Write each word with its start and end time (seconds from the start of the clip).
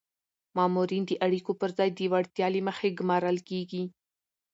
مامورین 0.55 1.03
د 1.07 1.11
اړیکو 1.25 1.51
پر 1.61 1.69
ځای 1.77 1.89
د 1.93 1.99
وړتیا 2.13 2.47
له 2.55 2.59
مخې 2.67 2.89
ګمارل 2.99 3.37
کیږي. 3.49 3.83